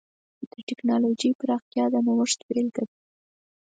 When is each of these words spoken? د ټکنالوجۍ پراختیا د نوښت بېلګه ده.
د 0.51 0.53
ټکنالوجۍ 0.69 1.31
پراختیا 1.39 1.85
د 1.93 1.95
نوښت 2.05 2.39
بېلګه 2.47 2.83
ده. 2.89 2.95